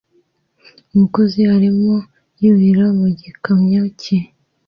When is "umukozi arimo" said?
0.93-1.95